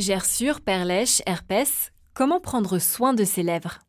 [0.00, 3.80] Gerçure, perlèche, herpès, comment prendre soin de ses lèvres?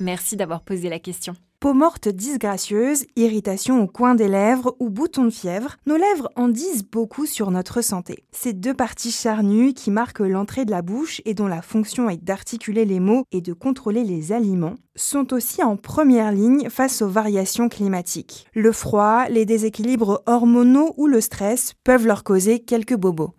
[0.00, 1.34] Merci d'avoir posé la question.
[1.60, 6.48] Peau morte disgracieuse, irritation au coin des lèvres ou bouton de fièvre, nos lèvres en
[6.48, 8.24] disent beaucoup sur notre santé.
[8.32, 12.24] Ces deux parties charnues qui marquent l'entrée de la bouche et dont la fonction est
[12.24, 17.08] d'articuler les mots et de contrôler les aliments, sont aussi en première ligne face aux
[17.08, 18.46] variations climatiques.
[18.54, 23.34] Le froid, les déséquilibres hormonaux ou le stress peuvent leur causer quelques bobos.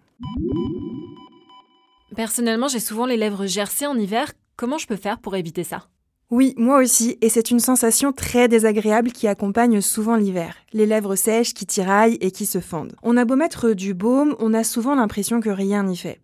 [2.18, 4.34] Personnellement, j'ai souvent les lèvres gercées en hiver.
[4.56, 5.84] Comment je peux faire pour éviter ça?
[6.32, 10.56] Oui, moi aussi, et c'est une sensation très désagréable qui accompagne souvent l'hiver.
[10.74, 12.96] Les lèvres sèches qui tiraillent et qui se fendent.
[13.04, 16.20] On a beau mettre du baume, on a souvent l'impression que rien n'y fait.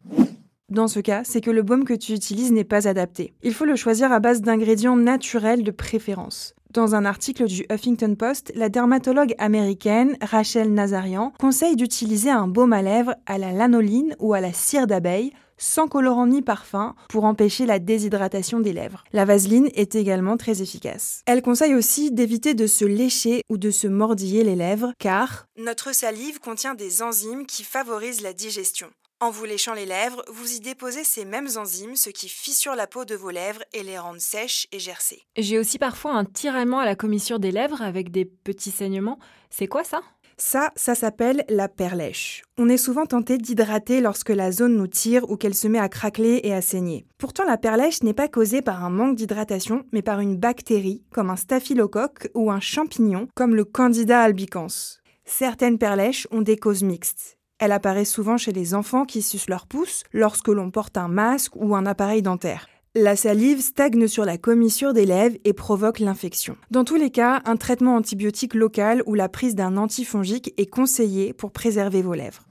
[0.70, 3.36] Dans ce cas, c'est que le baume que tu utilises n'est pas adapté.
[3.44, 6.56] Il faut le choisir à base d'ingrédients naturels de préférence.
[6.72, 12.74] Dans un article du Huffington Post, la dermatologue américaine Rachel Nazarian conseille d'utiliser un baume
[12.74, 15.32] à lèvres à la lanoline ou à la cire d'abeille
[15.64, 19.06] sans colorant ni parfum pour empêcher la déshydratation des lèvres.
[19.14, 21.22] La vaseline est également très efficace.
[21.26, 25.94] Elle conseille aussi d'éviter de se lécher ou de se mordiller les lèvres car notre
[25.94, 28.90] salive contient des enzymes qui favorisent la digestion.
[29.22, 32.88] En vous léchant les lèvres, vous y déposez ces mêmes enzymes, ce qui fissure la
[32.88, 35.22] peau de vos lèvres et les rendent sèches et gercées.
[35.38, 39.20] J'ai aussi parfois un tiraillement à la commissure des lèvres avec des petits saignements.
[39.50, 40.02] C'est quoi ça?
[40.44, 42.44] Ça, ça s'appelle la perlèche.
[42.58, 45.88] On est souvent tenté d'hydrater lorsque la zone nous tire ou qu'elle se met à
[45.88, 47.08] craqueler et à saigner.
[47.18, 51.30] Pourtant, la perlèche n'est pas causée par un manque d'hydratation, mais par une bactérie, comme
[51.30, 55.00] un staphylocoque ou un champignon, comme le Candida albicans.
[55.24, 57.38] Certaines perlèches ont des causes mixtes.
[57.58, 61.56] Elle apparaît souvent chez les enfants qui sucent leur pouce lorsque l'on porte un masque
[61.56, 62.68] ou un appareil dentaire.
[62.96, 66.56] La salive stagne sur la commissure des lèvres et provoque l'infection.
[66.70, 71.34] Dans tous les cas, un traitement antibiotique local ou la prise d'un antifongique est conseillé
[71.34, 72.44] pour préserver vos lèvres.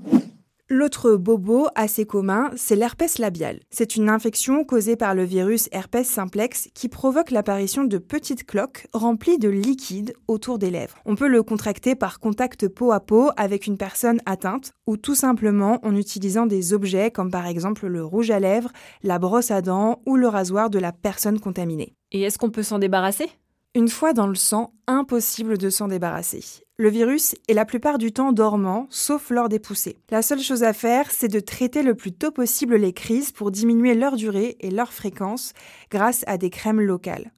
[0.75, 3.60] L'autre bobo assez commun, c'est l'herpès labial.
[3.69, 8.87] C'est une infection causée par le virus herpès simplex qui provoque l'apparition de petites cloques
[8.94, 10.97] remplies de liquide autour des lèvres.
[11.05, 15.15] On peut le contracter par contact peau à peau avec une personne atteinte ou tout
[15.15, 18.72] simplement en utilisant des objets comme par exemple le rouge à lèvres,
[19.03, 21.93] la brosse à dents ou le rasoir de la personne contaminée.
[22.12, 23.28] Et est-ce qu'on peut s'en débarrasser?
[23.75, 26.44] Une fois dans le sang, impossible de s'en débarrasser.
[26.77, 29.99] Le virus est la plupart du temps dormant, sauf lors des poussées.
[30.10, 33.50] La seule chose à faire, c'est de traiter le plus tôt possible les crises pour
[33.50, 35.53] diminuer leur durée et leur fréquence
[35.91, 37.33] grâce à des crèmes locales.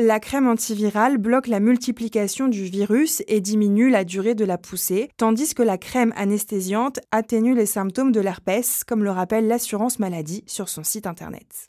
[0.00, 5.10] La crème antivirale bloque la multiplication du virus et diminue la durée de la poussée,
[5.16, 10.44] tandis que la crème anesthésiante atténue les symptômes de l'herpès, comme le rappelle l'assurance maladie
[10.46, 11.68] sur son site internet.